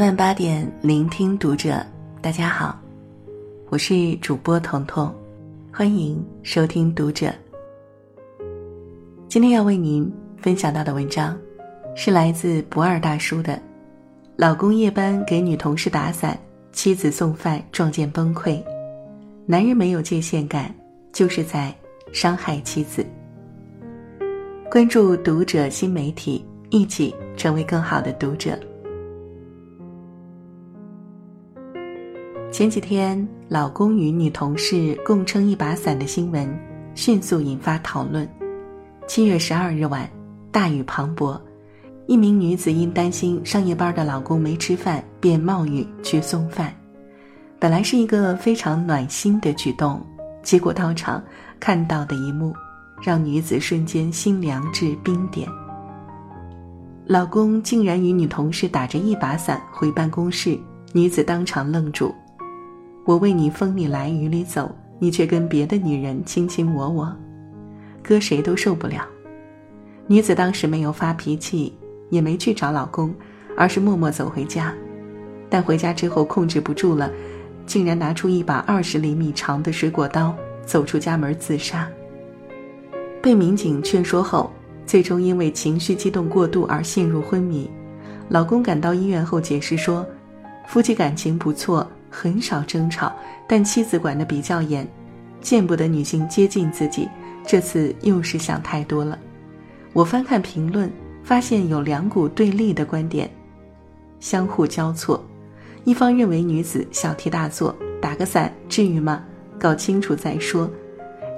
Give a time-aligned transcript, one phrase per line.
[0.00, 1.78] 晚八点，聆听读者。
[2.22, 2.80] 大家好，
[3.68, 5.14] 我是主播彤彤，
[5.70, 7.30] 欢迎收听读者。
[9.28, 11.38] 今天要为您分享到的文章，
[11.94, 13.60] 是来自不二大叔的。
[14.36, 16.34] 老公夜班给女同事打伞，
[16.72, 18.58] 妻子送饭撞见崩溃。
[19.44, 20.74] 男人没有界限感，
[21.12, 21.74] 就是在
[22.10, 23.04] 伤害妻子。
[24.70, 28.58] 关注读者新媒体，一起成为更好的读者。
[32.60, 36.46] 前几天，老公与女同事共撑一把伞的新闻
[36.94, 38.28] 迅速引发讨论。
[39.08, 40.06] 七月十二日晚，
[40.52, 41.40] 大雨磅礴，
[42.06, 46.70] 一名女子因担心上夜班的老公没吃饭，便冒雨去送饭。
[47.58, 49.98] 本来是一个非常暖心的举动，
[50.42, 51.24] 结果到场
[51.58, 52.52] 看到的一幕，
[53.00, 55.48] 让女子瞬间心凉至冰点。
[57.06, 60.58] 老公竟然与女同事打着一把伞回办公室，
[60.92, 62.14] 女子当场愣住。
[63.10, 67.12] 我为你风里来雨里走，你却跟别的女人卿卿我我，
[68.04, 69.04] 搁谁都受不了。
[70.06, 71.76] 女子当时没有发脾气，
[72.08, 73.12] 也没去找老公，
[73.56, 74.72] 而是默默走回家。
[75.48, 77.10] 但回家之后控制不住了，
[77.66, 80.32] 竟然拿出一把二十厘米长的水果刀，
[80.64, 81.88] 走出家门自杀。
[83.20, 84.52] 被民警劝说后，
[84.86, 87.68] 最终因为情绪激动过度而陷入昏迷。
[88.28, 90.06] 老公赶到医院后解释说，
[90.68, 91.84] 夫妻感情不错。
[92.10, 93.12] 很少争吵，
[93.46, 94.86] 但妻子管得比较严，
[95.40, 97.08] 见不得女性接近自己。
[97.46, 99.18] 这次又是想太多了。
[99.92, 100.90] 我翻看评论，
[101.24, 103.30] 发现有两股对立的观点，
[104.18, 105.24] 相互交错。
[105.84, 109.24] 一方认为女子小题大做，打个伞至于吗？
[109.58, 110.70] 搞清楚再说，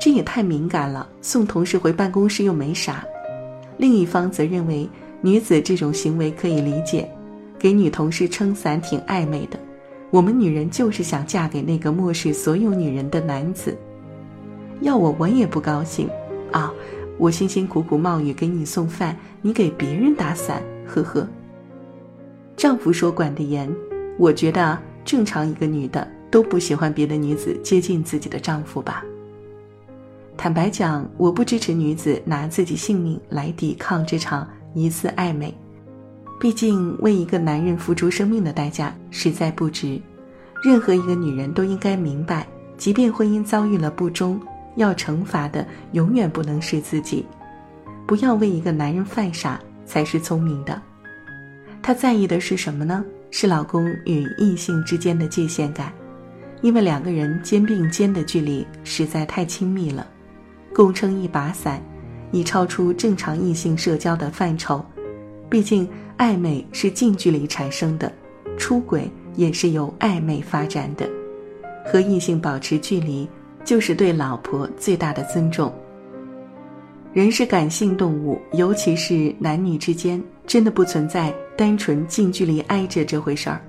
[0.00, 1.08] 这也太敏感了。
[1.20, 3.04] 送同事回办公室又没啥。
[3.78, 4.88] 另一方则认为
[5.20, 7.08] 女子这种行为可以理解，
[7.58, 9.58] 给女同事撑伞挺暧昧的。
[10.12, 13.74] 我们女人就是想嫁给那个漠视所有女人的男子。
[14.82, 16.06] 要我我也不高兴，
[16.50, 16.70] 啊！
[17.16, 21.26] 我辛辛苦苦冒雨给你送饭，你给别人打伞，呵呵。
[22.58, 23.74] 丈夫说管得严，
[24.18, 29.02] 我觉得正常一个女的都不喜欢别的女子接近自己的丈夫吧。
[30.36, 35.54] 坦白讲，我不支持女子拿自己性命来抵抗这场疑似暧昧。
[36.42, 40.02] 毕竟，为一个男人付出生命的代价实在不值。
[40.60, 42.44] 任何一个女人都应该明白，
[42.76, 44.40] 即便婚姻遭遇了不忠，
[44.74, 47.24] 要惩罚的永远不能是自己。
[48.08, 50.82] 不要为一个男人犯傻，才是聪明的。
[51.80, 53.04] 他在意的是什么呢？
[53.30, 55.92] 是老公与异性之间的界限感，
[56.60, 60.04] 因为两个人肩并肩的距离实在太亲密了，
[60.74, 61.80] 共撑一把伞，
[62.32, 64.84] 已超出正常异性社交的范畴。
[65.48, 65.88] 毕竟。
[66.22, 68.12] 暧昧是近距离产生的，
[68.56, 71.10] 出轨也是由暧昧发展的。
[71.84, 73.28] 和异性保持距离，
[73.64, 75.74] 就是对老婆最大的尊重。
[77.12, 83.60] 人是感性动物，尤其是男女之间，真的不存在单纯近距离挨着这回事儿。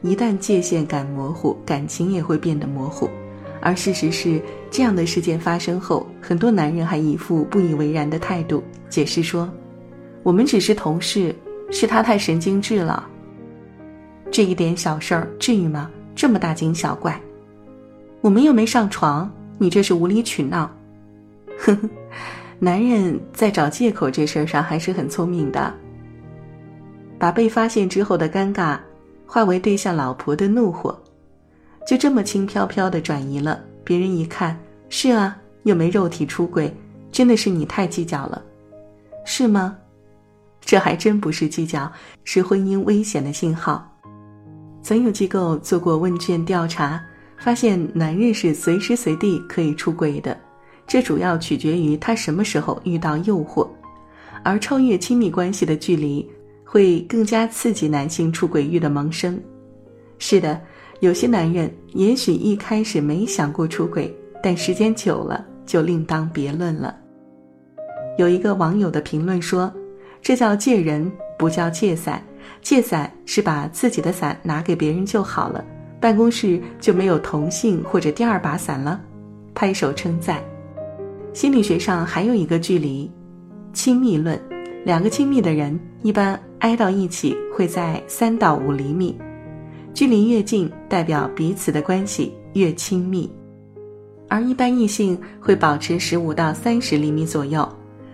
[0.00, 3.10] 一旦界限感模糊，感情也会变得模糊。
[3.60, 4.40] 而事实是，
[4.70, 9.46] 这样的事件发生后，很多男人还一副不以为然的态度，解释说
[10.24, 11.36] ：“我们只是同事。”
[11.70, 13.06] 是他太神经质了。
[14.30, 15.90] 这一点小事儿至于吗？
[16.14, 17.18] 这么大惊小怪，
[18.20, 20.70] 我们又没上床，你这是无理取闹。
[21.58, 21.88] 呵呵，
[22.58, 25.72] 男人在找借口这事儿上还是很聪明的。
[27.18, 28.78] 把被发现之后的尴尬，
[29.26, 30.98] 化为对象老婆的怒火，
[31.86, 33.60] 就这么轻飘飘的转移了。
[33.82, 34.58] 别人一看，
[34.88, 36.74] 是啊，又没肉体出轨，
[37.10, 38.42] 真的是你太计较了，
[39.24, 39.76] 是吗？
[40.70, 41.90] 这还真不是计较，
[42.22, 43.92] 是婚姻危险的信号。
[44.84, 47.02] 曾有机构做过问卷调查，
[47.36, 50.38] 发现男人是随时随地可以出轨的，
[50.86, 53.68] 这主要取决于他什么时候遇到诱惑，
[54.44, 56.24] 而超越亲密关系的距离
[56.64, 59.42] 会更加刺激男性出轨欲的萌生。
[60.20, 60.60] 是的，
[61.00, 66.96] 有些男人也许一开始没想过出轨，但时间久了就另当别论了。
[68.18, 69.68] 有一个网友的评论说。
[70.22, 72.22] 这叫借人，不叫借伞。
[72.62, 75.64] 借伞是把自己的伞拿给别人就好了，
[75.98, 79.00] 办公室就没有同性或者第二把伞了。
[79.54, 80.42] 拍手称赞。
[81.32, 83.10] 心理学上还有一个距离，
[83.72, 84.38] 亲密论。
[84.84, 89.18] 两个亲密的人一般挨到一起会在三到五厘米，
[89.92, 93.30] 距离越近，代表彼此的关系越亲密。
[94.28, 97.68] 而一般异性会保持十五到三十厘米左右。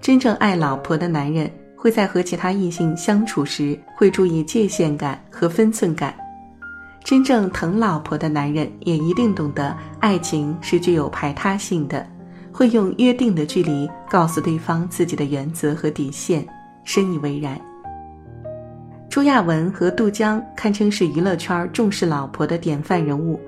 [0.00, 1.50] 真正爱老婆的男人。
[1.78, 6.12] 会在和其他异性相处时会注意界限感和分寸感。
[7.04, 12.04] 真正疼老婆的男人也一定懂得，爱情是具有排他性的，
[12.52, 16.46] 会用约定的距离告诉对方自己的原则和底线，
[16.82, 17.58] 深以为然。
[19.08, 23.40] 朱亚文和杜江堪称是娱乐圈重视老婆的典范人物，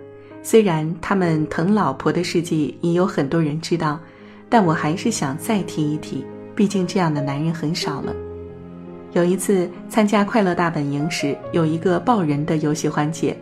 [0.42, 4.00] 虽然他们疼老婆的事迹已有很多人知道，
[4.48, 6.24] 但我还是想再提一提，
[6.60, 8.14] 毕竟这样的男人很少了。
[9.14, 13.34] 有一次参加快乐大本营时，有一个抱人的游戏环节，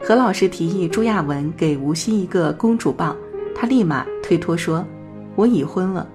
[0.00, 3.16] 何老师提议朱亚文给吴昕一个公主抱，
[3.52, 4.86] 他立马推脱说
[5.34, 6.08] ：“我已婚了。”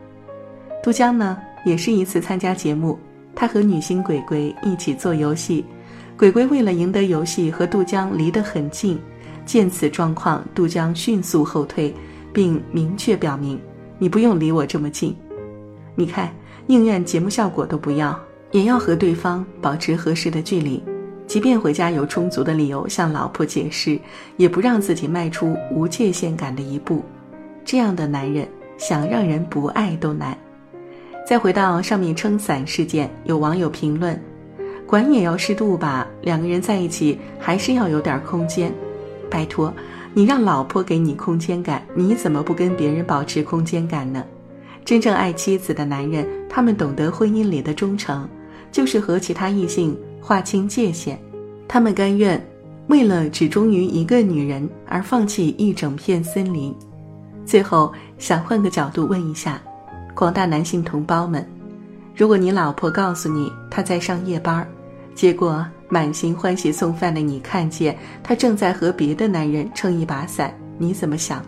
[0.82, 2.98] 杜江呢，也是一次参加节目，
[3.36, 5.66] 他和女星鬼鬼一起做游戏，
[6.18, 8.98] 鬼鬼为了赢得游戏和杜江离得很近，
[9.46, 11.94] 见此状况，杜江迅速后退，
[12.32, 13.60] 并明确表明
[14.00, 15.14] ：“你不用离我这么近，
[15.98, 16.32] 你看，
[16.68, 18.18] 宁愿节目效果都不要。”
[18.52, 20.82] 也要和对方保持合适的距离，
[21.28, 24.00] 即便回家有充足的理由向老婆解释，
[24.38, 27.04] 也不让自己迈出无界限感的一步。
[27.66, 28.48] 这样的男人
[28.78, 30.36] 想让人不爱都难。
[31.28, 34.18] 再回到上面撑伞事件，有网友评论
[34.88, 38.72] ：“管也要适度吧，两个人在一起还是要有点空间。
[39.30, 39.74] 拜托，
[40.14, 44.24] 你让老婆给你空间感，你怎么不跟别人保持空间感呢？”
[44.88, 48.26] 真正爱妻子的男人，他们懂得婚姻里的忠诚。
[48.72, 51.20] 就是和其他异性划清界限，
[51.68, 52.42] 他们甘愿
[52.88, 56.74] 为了只忠于一个女人而放弃一整片森林。
[57.46, 59.62] 最后，想换个角度问一下
[60.16, 61.46] 广大男性同胞们：
[62.16, 64.66] 如果你老婆告诉你她在上夜班，
[65.14, 71.44] 结果满心欢喜送饭的你看见她正在和别的男人撑一把伞，你怎么想？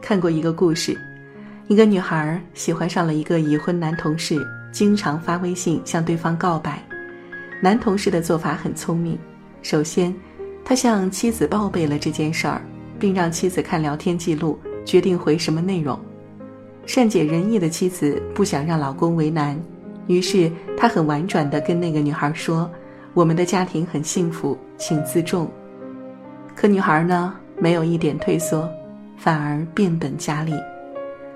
[0.00, 0.98] 看过一个故事，
[1.66, 4.44] 一个女孩喜欢上了一个已婚男同事。
[4.70, 6.82] 经常发微信向对方告白，
[7.62, 9.16] 男同事的做法很聪明。
[9.62, 10.12] 首先，
[10.64, 12.60] 他向妻子报备了这件事儿，
[12.98, 15.96] 并让妻子看聊天记录，决定回什么内容。
[16.86, 19.56] 善解人意的妻子不想让老公为难，
[20.08, 22.68] 于是她很婉转地跟那个女孩说
[23.14, 25.48] ：“我们的家庭很幸福，请自重。”
[26.56, 28.68] 可女孩呢，没有一点退缩，
[29.16, 30.52] 反而变本加厉。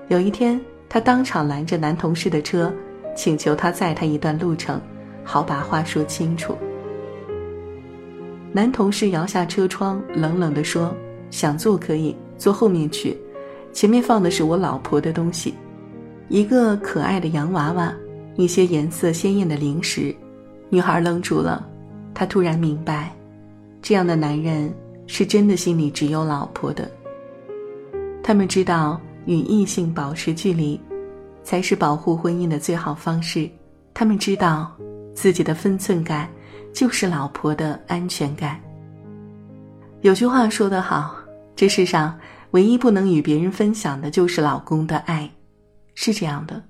[0.09, 0.59] 有一天，
[0.89, 2.71] 她当场拦着男同事的车。
[3.15, 4.79] 请求他载他一段路程，
[5.25, 6.55] 好把话说清楚。
[8.53, 10.95] 男同事摇下车窗，冷冷地说
[11.29, 13.17] ：“想坐可以坐后面去，
[13.73, 15.53] 前面放的是我老婆的东西，
[16.29, 17.93] 一个可爱的洋娃娃，
[18.37, 20.15] 一些颜色鲜艳的零食。”
[20.69, 21.67] 女孩愣住了，
[22.13, 23.11] 她突然明白，
[23.81, 24.73] 这样的男人
[25.07, 26.89] 是真的心里只有老婆的。
[28.23, 30.77] 他们知道与异性保持距离。
[31.41, 33.49] 才是保护婚姻的最好方式。
[33.91, 34.71] 他们知道，
[35.15, 36.29] 自己的分寸感
[36.71, 38.59] 就是老婆的安全感。
[40.01, 41.15] 有句话说得好，
[41.55, 42.15] 这世上
[42.51, 45.27] 唯一不能与别人分享的就是老公的爱，
[45.95, 46.61] 是这样的。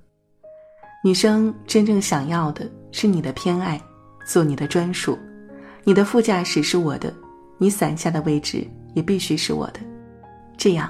[1.04, 3.82] 女生真正想要的是你的偏爱，
[4.26, 5.20] 做你的专属。
[5.84, 7.14] 你的副驾驶是我的，
[7.58, 9.82] 你伞下的位置也必须是我的，
[10.56, 10.90] 这样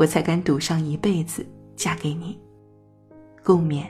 [0.00, 1.44] 我才敢赌上一辈子
[1.76, 2.40] 嫁给你。
[3.44, 3.84] 共勉。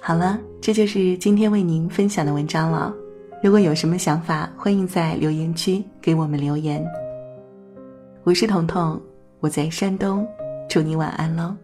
[0.00, 2.94] 好了，这就是今天为您分享的文章了。
[3.42, 6.82] 如果有什么想法，欢迎在留言区给我们留言。
[8.24, 8.98] 我是彤彤，
[9.40, 10.26] 我在山东，
[10.66, 11.54] 祝你晚安喽。